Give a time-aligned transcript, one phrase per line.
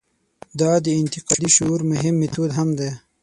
[0.59, 2.89] دا د انتقادي شعور مهم میتود هم دی.